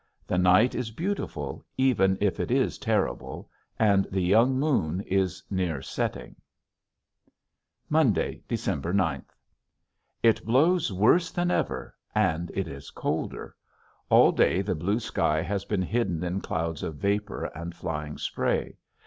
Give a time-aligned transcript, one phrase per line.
[0.25, 5.83] The night is beautiful even if it is terrible; and the young moon is near
[5.83, 6.37] setting.
[7.29, 9.31] [Illustration: MAN] Monday, December ninth.
[10.23, 13.55] It blows worse than ever, and it is colder.
[14.09, 18.77] All day the blue sky has been hidden in clouds of vapor and flying spray.